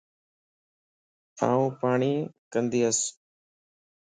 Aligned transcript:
آن 1.47 1.61
پاڻئين 1.79 2.19
ڪندياس 2.53 2.99